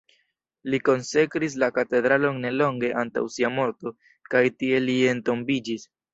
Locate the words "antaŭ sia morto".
3.03-3.95